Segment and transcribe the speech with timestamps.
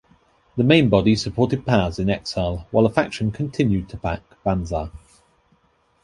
[0.57, 4.89] The main body supported Paz in exile, while a faction continued to back Banzer.